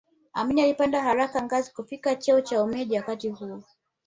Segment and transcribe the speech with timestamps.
[0.33, 3.63] Amin alipanda haraka ngazi kufikia cheo cha umeja wakati huo